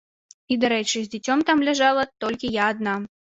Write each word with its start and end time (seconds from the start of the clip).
І 0.53 0.55
дарэчы, 0.63 0.97
з 1.03 1.11
дзіцем 1.15 1.43
там 1.49 1.61
ляжала 1.67 2.07
толькі 2.27 2.53
я 2.57 2.63
адна. 2.75 2.97